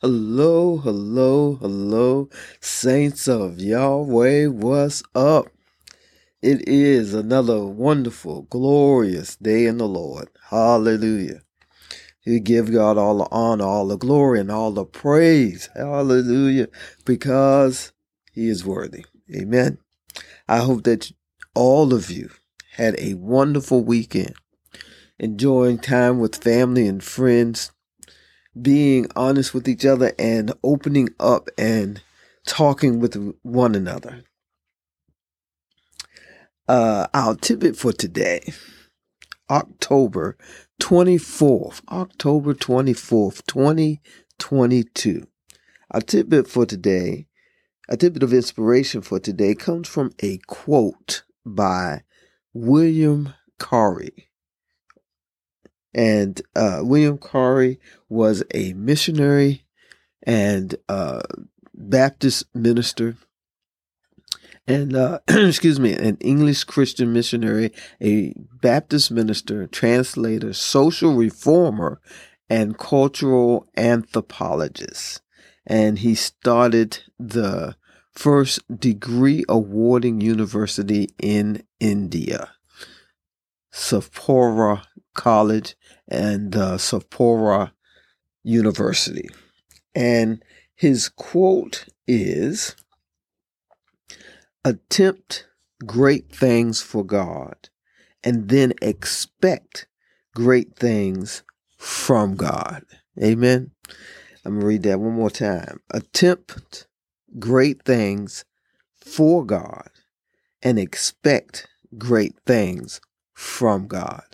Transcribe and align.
Hello, 0.00 0.76
hello, 0.76 1.56
hello, 1.56 2.28
saints 2.60 3.26
of 3.26 3.58
Yahweh, 3.58 4.46
what's 4.46 5.02
up? 5.12 5.48
It 6.40 6.68
is 6.68 7.14
another 7.14 7.64
wonderful, 7.64 8.42
glorious 8.42 9.34
day 9.34 9.66
in 9.66 9.78
the 9.78 9.88
Lord. 9.88 10.28
Hallelujah. 10.50 11.40
We 12.24 12.38
give 12.38 12.70
God 12.70 12.96
all 12.96 13.18
the 13.18 13.28
honor, 13.32 13.64
all 13.64 13.88
the 13.88 13.98
glory, 13.98 14.38
and 14.38 14.52
all 14.52 14.70
the 14.70 14.84
praise. 14.84 15.68
Hallelujah. 15.74 16.68
Because 17.04 17.92
He 18.30 18.48
is 18.48 18.64
worthy. 18.64 19.04
Amen. 19.34 19.78
I 20.48 20.58
hope 20.58 20.84
that 20.84 21.10
all 21.56 21.92
of 21.92 22.08
you 22.08 22.30
had 22.74 22.94
a 23.00 23.14
wonderful 23.14 23.82
weekend, 23.82 24.36
enjoying 25.18 25.80
time 25.80 26.20
with 26.20 26.36
family 26.36 26.86
and 26.86 27.02
friends 27.02 27.72
being 28.60 29.06
honest 29.14 29.54
with 29.54 29.68
each 29.68 29.84
other 29.84 30.12
and 30.18 30.52
opening 30.62 31.08
up 31.20 31.48
and 31.56 32.02
talking 32.46 33.00
with 33.00 33.34
one 33.42 33.74
another. 33.74 34.24
Uh, 36.66 37.06
our 37.14 37.34
tidbit 37.34 37.76
for 37.76 37.92
today, 37.92 38.52
October 39.50 40.36
24th, 40.80 41.80
October 41.90 42.54
24th, 42.54 43.46
2022. 43.46 45.26
Our 45.90 46.00
tidbit 46.02 46.46
for 46.46 46.66
today, 46.66 47.26
a 47.88 47.96
tidbit 47.96 48.22
of 48.22 48.34
inspiration 48.34 49.00
for 49.00 49.18
today 49.18 49.54
comes 49.54 49.88
from 49.88 50.12
a 50.22 50.38
quote 50.46 51.22
by 51.46 52.02
William 52.52 53.32
Carey. 53.58 54.27
And 55.94 56.40
uh, 56.54 56.80
William 56.82 57.18
Carey 57.18 57.78
was 58.08 58.44
a 58.54 58.72
missionary 58.74 59.64
and 60.22 60.76
uh, 60.88 61.22
Baptist 61.74 62.44
minister, 62.54 63.16
and 64.66 64.94
uh, 64.94 65.20
excuse 65.28 65.80
me, 65.80 65.94
an 65.94 66.18
English 66.20 66.64
Christian 66.64 67.12
missionary, 67.12 67.72
a 68.02 68.34
Baptist 68.60 69.10
minister, 69.10 69.66
translator, 69.66 70.52
social 70.52 71.14
reformer, 71.14 72.00
and 72.50 72.78
cultural 72.78 73.66
anthropologist. 73.76 75.22
And 75.66 75.98
he 75.98 76.14
started 76.14 76.98
the 77.18 77.76
first 78.12 78.60
degree 78.80 79.44
awarding 79.48 80.20
university 80.20 81.08
in 81.22 81.62
India, 81.78 82.50
Serampore 83.72 84.82
College 85.18 85.74
and 86.06 86.54
uh, 86.54 86.78
Serampore 86.78 87.72
University. 88.44 89.28
And 89.94 90.42
his 90.76 91.08
quote 91.08 91.86
is 92.06 92.76
Attempt 94.64 95.46
great 95.84 96.30
things 96.34 96.80
for 96.80 97.04
God 97.04 97.68
and 98.22 98.48
then 98.48 98.72
expect 98.80 99.88
great 100.36 100.76
things 100.76 101.42
from 101.76 102.36
God. 102.36 102.84
Amen. 103.20 103.72
I'm 104.44 104.52
going 104.52 104.60
to 104.60 104.66
read 104.66 104.82
that 104.84 105.00
one 105.00 105.14
more 105.14 105.30
time. 105.30 105.80
Attempt 105.92 106.86
great 107.40 107.82
things 107.82 108.44
for 108.94 109.44
God 109.44 109.90
and 110.62 110.78
expect 110.78 111.66
great 111.98 112.36
things 112.46 113.00
from 113.34 113.88
God 113.88 114.24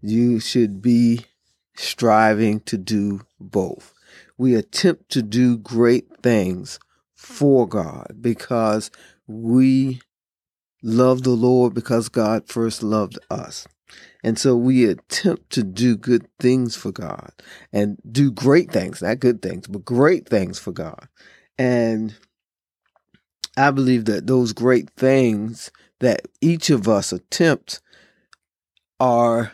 you 0.00 0.40
should 0.40 0.80
be 0.80 1.26
striving 1.74 2.60
to 2.60 2.76
do 2.76 3.20
both. 3.40 3.92
We 4.36 4.54
attempt 4.54 5.10
to 5.10 5.22
do 5.22 5.58
great 5.58 6.22
things 6.22 6.78
for 7.14 7.66
God 7.66 8.18
because 8.20 8.90
we 9.26 10.00
love 10.82 11.22
the 11.22 11.30
Lord 11.30 11.74
because 11.74 12.08
God 12.08 12.48
first 12.48 12.82
loved 12.82 13.18
us. 13.30 13.66
And 14.22 14.38
so 14.38 14.56
we 14.56 14.84
attempt 14.84 15.50
to 15.50 15.62
do 15.62 15.96
good 15.96 16.26
things 16.38 16.76
for 16.76 16.92
God 16.92 17.32
and 17.72 17.98
do 18.10 18.30
great 18.30 18.70
things, 18.70 19.00
not 19.00 19.20
good 19.20 19.40
things, 19.40 19.66
but 19.66 19.84
great 19.84 20.28
things 20.28 20.58
for 20.58 20.72
God. 20.72 21.08
And 21.56 22.14
I 23.56 23.70
believe 23.70 24.04
that 24.04 24.26
those 24.26 24.52
great 24.52 24.90
things 24.90 25.70
that 26.00 26.28
each 26.40 26.70
of 26.70 26.86
us 26.86 27.12
attempt 27.12 27.80
are 29.00 29.52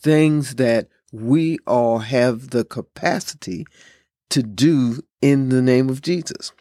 things 0.00 0.56
that 0.56 0.88
we 1.12 1.58
all 1.66 1.98
have 1.98 2.50
the 2.50 2.64
capacity 2.64 3.66
to 4.30 4.42
do 4.42 5.02
in 5.22 5.48
the 5.48 5.62
name 5.62 5.88
of 5.88 6.02
Jesus. 6.02 6.52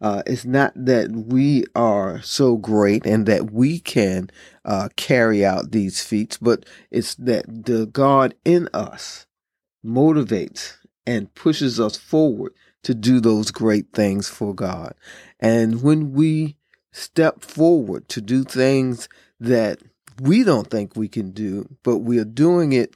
Uh, 0.00 0.22
it's 0.26 0.44
not 0.44 0.72
that 0.76 1.10
we 1.10 1.64
are 1.74 2.20
so 2.20 2.56
great 2.56 3.06
and 3.06 3.24
that 3.26 3.50
we 3.50 3.78
can 3.78 4.28
uh, 4.64 4.88
carry 4.96 5.44
out 5.44 5.70
these 5.70 6.02
feats, 6.02 6.36
but 6.36 6.66
it's 6.90 7.14
that 7.14 7.64
the 7.64 7.86
God 7.86 8.34
in 8.44 8.68
us 8.74 9.26
motivates 9.84 10.74
and 11.06 11.34
pushes 11.34 11.80
us 11.80 11.96
forward 11.96 12.52
to 12.82 12.94
do 12.94 13.20
those 13.20 13.50
great 13.50 13.92
things 13.94 14.28
for 14.28 14.54
God. 14.54 14.94
And 15.40 15.82
when 15.82 16.12
we 16.12 16.56
step 16.92 17.42
forward 17.42 18.08
to 18.10 18.20
do 18.20 18.44
things 18.44 19.08
that 19.40 19.78
we 20.20 20.44
don't 20.44 20.70
think 20.70 20.96
we 20.96 21.08
can 21.08 21.30
do, 21.30 21.68
but 21.82 21.98
we 21.98 22.18
are 22.18 22.24
doing 22.24 22.72
it 22.72 22.94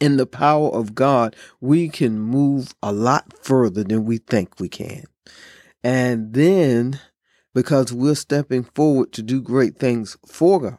in 0.00 0.16
the 0.16 0.26
power 0.26 0.68
of 0.68 0.96
God, 0.96 1.36
we 1.60 1.88
can 1.88 2.18
move 2.18 2.74
a 2.82 2.92
lot 2.92 3.32
further 3.40 3.84
than 3.84 4.04
we 4.04 4.18
think 4.18 4.58
we 4.58 4.68
can. 4.68 5.04
And 5.84 6.34
then, 6.34 6.98
because 7.54 7.92
we're 7.92 8.16
stepping 8.16 8.64
forward 8.64 9.12
to 9.12 9.22
do 9.22 9.40
great 9.40 9.78
things 9.78 10.16
for 10.26 10.60
God, 10.60 10.78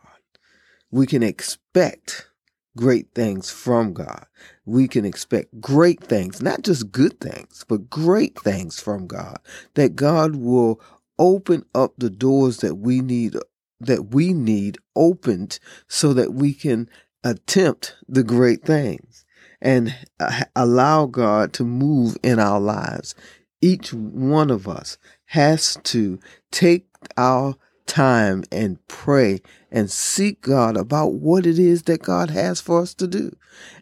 we 0.91 1.06
can 1.06 1.24
expect 1.24 2.28
great 2.75 3.13
things 3.13 3.50
from 3.50 3.94
God. 3.94 4.25
We 4.66 4.88
can 4.88 5.06
expect 5.06 5.62
great 5.62 6.03
things, 6.03 6.41
not 6.41 6.62
just 6.62 6.91
good 6.91 7.19
things, 7.19 7.63
but 7.68 7.90
great 7.90 8.38
things 8.40 8.80
from 8.80 9.07
God. 9.07 9.38
That 9.75 9.95
God 9.95 10.35
will 10.35 10.81
open 11.18 11.63
up 11.74 11.94
the 11.97 12.09
doors 12.09 12.57
that 12.57 12.75
we 12.75 13.00
need 13.00 13.38
that 13.85 14.13
we 14.13 14.33
need 14.33 14.77
opened 14.95 15.59
so 15.88 16.13
that 16.13 16.33
we 16.33 16.53
can 16.53 16.89
attempt 17.23 17.95
the 18.07 18.23
great 18.23 18.63
things 18.63 19.25
and 19.61 19.95
uh, 20.19 20.44
allow 20.55 21.05
God 21.05 21.53
to 21.53 21.63
move 21.63 22.17
in 22.21 22.39
our 22.39 22.59
lives. 22.59 23.16
Each 23.61 23.94
one 23.94 24.51
of 24.51 24.67
us 24.67 24.97
has 25.27 25.77
to 25.83 26.19
take 26.51 26.85
our 27.17 27.55
time 27.85 28.44
and 28.51 28.85
pray 28.88 29.41
and 29.71 29.89
seek 29.89 30.41
God 30.41 30.77
about 30.77 31.13
what 31.13 31.45
it 31.45 31.57
is 31.57 31.83
that 31.83 32.01
God 32.01 32.29
has 32.29 32.61
for 32.61 32.81
us 32.81 32.94
to 32.95 33.07
do. 33.07 33.31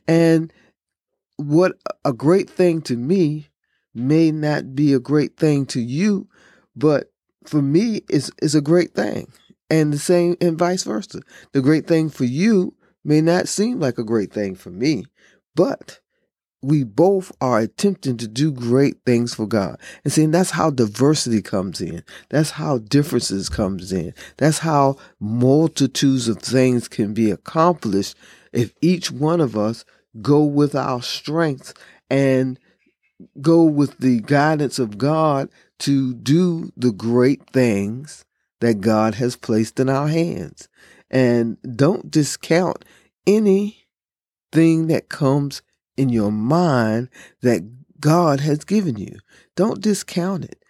And 0.08 0.54
what 1.38 1.74
a 2.06 2.14
great 2.14 2.50
thing 2.50 2.82
to 2.84 2.96
me 2.96 3.50
may 3.94 4.32
not 4.32 4.76
be 4.76 4.94
a 4.94 5.00
great 5.00 5.38
thing 5.38 5.66
to 5.68 5.82
you, 5.82 6.28
but 6.76 7.12
for 7.46 7.62
me 7.62 8.02
is 8.10 8.32
is 8.42 8.54
a 8.54 8.62
great 8.62 8.94
thing 8.94 9.32
and 9.72 9.94
the 9.94 9.98
same 9.98 10.36
and 10.42 10.60
vice 10.60 10.84
versa. 10.84 11.22
The 11.54 11.62
great 11.62 11.88
thing 11.88 12.10
for 12.10 12.26
you 12.26 12.76
may 13.04 13.22
not 13.22 13.48
seem 13.48 13.80
like 13.80 13.98
a 13.98 14.04
great 14.04 14.32
thing 14.32 14.54
for 14.54 14.70
me, 14.70 15.06
but 15.56 16.02
we 16.62 16.84
both 16.84 17.32
are 17.42 17.60
attempting 17.60 18.18
to 18.18 18.28
do 18.28 18.52
great 18.52 18.98
things 19.06 19.34
for 19.34 19.48
God. 19.48 19.80
And 20.04 20.14
see, 20.14 20.26
that's 20.28 20.52
how 20.52 20.70
diversity 20.70 21.42
comes 21.42 21.82
in. 21.82 22.04
That's 22.30 22.52
how 22.52 22.80
differences 22.80 23.50
comes 23.50 23.92
in. 23.92 24.14
That's 24.38 24.60
how 24.60 24.98
multitudes 25.20 26.28
of 26.28 26.40
things 26.40 26.88
can 26.88 27.16
be 27.16 27.32
accomplished 27.32 28.16
if 28.54 28.74
each 28.82 29.10
one 29.10 29.42
of 29.42 29.58
us 29.58 29.86
go 30.22 30.44
with 30.44 30.76
our 30.76 31.02
strengths 31.02 31.74
and 32.10 32.60
go 33.40 33.64
with 33.64 33.98
the 34.00 34.20
guidance 34.20 34.78
of 34.78 34.98
God 34.98 35.50
to 35.80 36.14
do 36.14 36.72
the 36.76 36.92
great 36.92 37.50
things 37.50 38.26
that 38.62 38.80
God 38.80 39.16
has 39.16 39.36
placed 39.36 39.80
in 39.80 39.90
our 39.90 40.08
hands. 40.08 40.70
And 41.10 41.58
don't 41.76 42.10
discount 42.10 42.86
anything 43.28 44.88
that 44.88 45.10
comes 45.10 45.62
in 45.98 46.10
your 46.10 46.32
mind 46.32 47.10
that 47.42 48.00
God 48.00 48.40
has 48.40 48.64
given 48.64 48.98
you. 48.98 49.20
Don't 49.56 49.82
discount 49.82 50.46
it. 50.46 50.64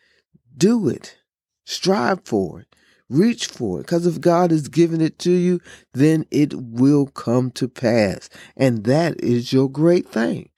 Do 0.58 0.90
it. 0.90 1.18
Strive 1.66 2.26
for 2.26 2.62
it. 2.62 2.76
Reach 3.10 3.46
for 3.46 3.80
it. 3.80 3.84
Because 3.84 4.08
if 4.08 4.20
God 4.20 4.52
has 4.52 4.68
given 4.68 5.00
it 5.02 5.20
to 5.20 5.32
you, 5.32 5.60
then 5.94 6.26
it 6.32 6.54
will 6.56 7.08
come 7.08 7.52
to 7.52 7.68
pass. 7.68 8.30
And 8.58 8.84
that 8.86 9.22
is 9.22 9.54
your 9.54 9.70
great 9.70 10.08
thing. 10.08 10.50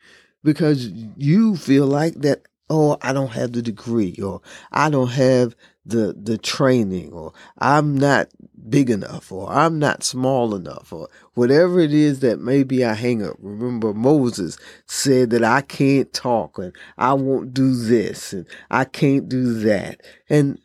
Because 0.43 0.87
you 1.17 1.55
feel 1.55 1.87
like 1.87 2.15
that, 2.21 2.43
oh, 2.69 2.97
I 3.01 3.13
don't 3.13 3.31
have 3.31 3.53
the 3.53 3.61
degree 3.61 4.17
or 4.23 4.41
I 4.71 4.89
don't 4.89 5.11
have 5.11 5.55
the 5.85 6.15
the 6.17 6.37
training 6.37 7.11
or 7.11 7.33
I'm 7.57 7.97
not 7.97 8.29
big 8.69 8.89
enough 8.89 9.31
or 9.31 9.51
I'm 9.51 9.79
not 9.79 10.03
small 10.03 10.55
enough 10.55 10.93
or 10.93 11.09
whatever 11.33 11.79
it 11.79 11.93
is 11.93 12.21
that 12.21 12.39
maybe 12.39 12.85
I 12.85 12.93
hang 12.93 13.25
up. 13.25 13.35
Remember 13.39 13.93
Moses 13.93 14.57
said 14.85 15.29
that 15.31 15.43
I 15.43 15.61
can't 15.61 16.11
talk 16.13 16.57
and 16.57 16.73
I 16.97 17.13
won't 17.13 17.53
do 17.53 17.75
this 17.75 18.31
and 18.31 18.47
I 18.71 18.85
can't 18.85 19.27
do 19.27 19.53
that. 19.61 20.01
And 20.29 20.59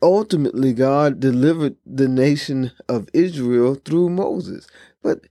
ultimately 0.00 0.72
God 0.72 1.20
delivered 1.20 1.76
the 1.84 2.08
nation 2.08 2.72
of 2.88 3.08
Israel 3.12 3.74
through 3.74 4.08
Moses. 4.08 4.66
But 5.02 5.26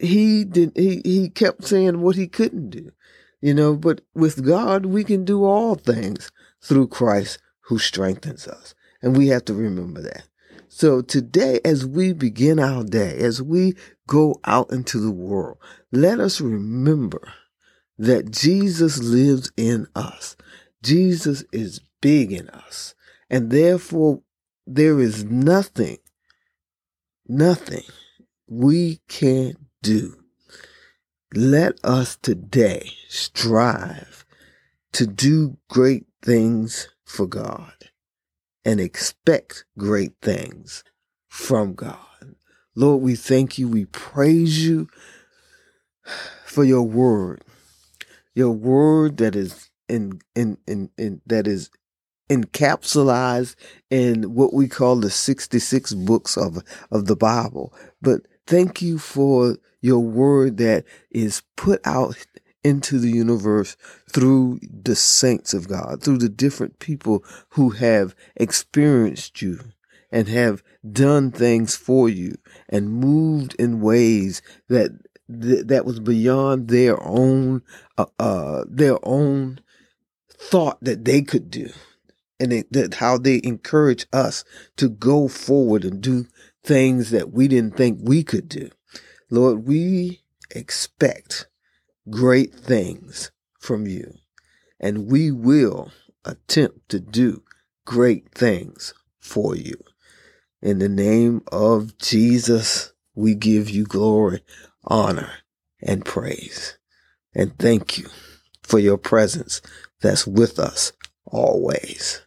he 0.00 0.44
did 0.44 0.72
he, 0.74 1.00
he 1.04 1.28
kept 1.28 1.64
saying 1.64 2.00
what 2.00 2.16
he 2.16 2.26
couldn't 2.26 2.70
do. 2.70 2.90
You 3.40 3.54
know, 3.54 3.76
but 3.76 4.00
with 4.14 4.44
God 4.44 4.86
we 4.86 5.04
can 5.04 5.24
do 5.24 5.44
all 5.44 5.76
things 5.76 6.32
through 6.60 6.88
Christ 6.88 7.38
who 7.66 7.78
strengthens 7.78 8.46
us. 8.46 8.74
And 9.02 9.16
we 9.16 9.28
have 9.28 9.44
to 9.46 9.54
remember 9.54 10.02
that. 10.02 10.28
So 10.68 11.02
today, 11.02 11.60
as 11.64 11.86
we 11.86 12.12
begin 12.12 12.58
our 12.58 12.82
day, 12.82 13.18
as 13.18 13.40
we 13.40 13.74
go 14.06 14.40
out 14.44 14.72
into 14.72 14.98
the 14.98 15.12
world, 15.12 15.58
let 15.92 16.20
us 16.20 16.40
remember 16.40 17.32
that 17.98 18.30
Jesus 18.30 18.98
lives 18.98 19.52
in 19.56 19.86
us. 19.94 20.36
Jesus 20.82 21.44
is 21.52 21.80
big 22.00 22.32
in 22.32 22.48
us. 22.50 22.94
And 23.30 23.50
therefore, 23.50 24.22
there 24.66 24.98
is 24.98 25.24
nothing, 25.24 25.98
nothing 27.26 27.84
we 28.48 29.00
can't 29.08 29.56
do. 29.82 30.16
Let 31.34 31.78
us 31.84 32.16
today 32.16 32.90
strive 33.08 34.24
to 34.92 35.06
do 35.06 35.56
great 35.68 36.06
things 36.22 36.88
for 37.04 37.26
God 37.26 37.72
and 38.64 38.80
expect 38.80 39.64
great 39.78 40.12
things 40.22 40.84
from 41.28 41.74
God. 41.74 41.98
Lord, 42.74 43.02
we 43.02 43.14
thank 43.14 43.58
you. 43.58 43.68
We 43.68 43.84
praise 43.86 44.66
you 44.66 44.88
for 46.44 46.64
your 46.64 46.82
word, 46.82 47.42
your 48.34 48.50
word 48.50 49.18
that 49.18 49.36
is 49.36 49.70
in, 49.88 50.20
in, 50.34 50.58
in, 50.66 50.90
in 50.96 51.20
that 51.26 51.46
is 51.46 51.70
encapsulated 52.30 53.54
in 53.90 54.34
what 54.34 54.54
we 54.54 54.66
call 54.66 54.96
the 54.96 55.10
66 55.10 55.92
books 55.94 56.36
of, 56.36 56.62
of 56.90 57.06
the 57.06 57.16
Bible. 57.16 57.72
But 58.00 58.22
thank 58.46 58.80
you 58.80 58.98
for 58.98 59.58
your 59.80 60.00
word 60.00 60.56
that 60.56 60.84
is 61.10 61.42
put 61.56 61.80
out 61.86 62.16
into 62.64 62.98
the 62.98 63.10
universe 63.10 63.76
through 64.10 64.58
the 64.62 64.96
saints 64.96 65.52
of 65.54 65.68
God, 65.68 66.02
through 66.02 66.18
the 66.18 66.28
different 66.28 66.78
people 66.78 67.22
who 67.50 67.70
have 67.70 68.16
experienced 68.36 69.42
you 69.42 69.60
and 70.10 70.28
have 70.28 70.62
done 70.90 71.30
things 71.30 71.76
for 71.76 72.08
you 72.08 72.34
and 72.68 72.90
moved 72.90 73.54
in 73.58 73.80
ways 73.80 74.42
that 74.68 74.90
that 75.28 75.84
was 75.86 76.00
beyond 76.00 76.68
their 76.68 77.02
own 77.02 77.62
uh, 77.96 78.06
uh, 78.18 78.64
their 78.68 78.98
own 79.02 79.58
thought 80.28 80.78
that 80.82 81.04
they 81.04 81.22
could 81.22 81.50
do. 81.50 81.70
And 82.40 82.64
that 82.72 82.94
how 82.94 83.16
they 83.16 83.40
encourage 83.42 84.06
us 84.12 84.44
to 84.76 84.88
go 84.88 85.28
forward 85.28 85.84
and 85.84 86.00
do 86.00 86.26
things 86.62 87.10
that 87.10 87.32
we 87.32 87.48
didn't 87.48 87.76
think 87.76 88.00
we 88.02 88.22
could 88.22 88.48
do. 88.48 88.70
Lord 89.30 89.66
we 89.66 90.22
expect 90.50 91.46
great 92.10 92.54
things 92.54 93.30
from 93.58 93.86
you. 93.86 94.14
And 94.80 95.10
we 95.10 95.30
will 95.30 95.90
attempt 96.24 96.88
to 96.90 97.00
do 97.00 97.42
great 97.84 98.30
things 98.34 98.94
for 99.18 99.56
you. 99.56 99.76
In 100.62 100.78
the 100.78 100.88
name 100.88 101.42
of 101.52 101.98
Jesus, 101.98 102.92
we 103.14 103.34
give 103.34 103.68
you 103.68 103.84
glory, 103.84 104.42
honor, 104.84 105.30
and 105.82 106.04
praise. 106.04 106.78
And 107.34 107.56
thank 107.58 107.98
you 107.98 108.08
for 108.62 108.78
your 108.78 108.98
presence 108.98 109.60
that's 110.00 110.26
with 110.26 110.58
us 110.58 110.92
always. 111.26 112.22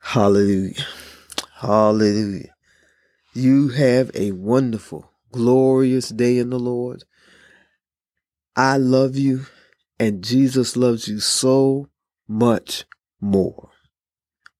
Hallelujah. 0.00 0.86
Hallelujah. 1.54 2.54
You 3.34 3.68
have 3.68 4.10
a 4.14 4.32
wonderful, 4.32 5.10
glorious 5.32 6.10
day 6.10 6.38
in 6.38 6.50
the 6.50 6.58
Lord. 6.58 7.04
I 8.58 8.78
love 8.78 9.16
you 9.16 9.44
and 9.98 10.24
Jesus 10.24 10.78
loves 10.78 11.08
you 11.08 11.20
so 11.20 11.90
much 12.26 12.84
more. 13.20 13.68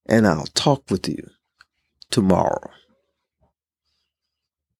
And 0.04 0.26
I'll 0.26 0.48
talk 0.48 0.90
with 0.90 1.08
you 1.08 1.30
tomorrow. 2.10 2.70